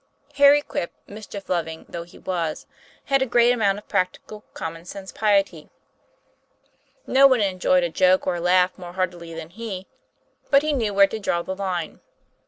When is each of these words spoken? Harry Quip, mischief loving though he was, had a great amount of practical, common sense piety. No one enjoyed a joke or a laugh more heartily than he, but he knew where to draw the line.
Harry 0.37 0.63
Quip, 0.63 0.91
mischief 1.05 1.47
loving 1.47 1.85
though 1.87 2.01
he 2.01 2.17
was, 2.17 2.65
had 3.05 3.21
a 3.21 3.25
great 3.27 3.51
amount 3.51 3.77
of 3.77 3.87
practical, 3.87 4.43
common 4.55 4.83
sense 4.83 5.11
piety. 5.11 5.69
No 7.05 7.27
one 7.27 7.39
enjoyed 7.39 7.83
a 7.83 7.89
joke 7.89 8.25
or 8.25 8.33
a 8.37 8.41
laugh 8.41 8.75
more 8.79 8.93
heartily 8.93 9.35
than 9.35 9.51
he, 9.51 9.85
but 10.49 10.63
he 10.63 10.73
knew 10.73 10.91
where 10.91 11.05
to 11.05 11.19
draw 11.19 11.43
the 11.43 11.55
line. 11.55 11.99